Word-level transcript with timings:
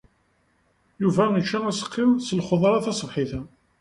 Yuba 1.01 1.23
yečča 1.35 1.59
aseqqi 1.67 2.05
s 2.25 2.27
lxeḍra 2.39 2.79
taṣebḥit-a. 2.85 3.41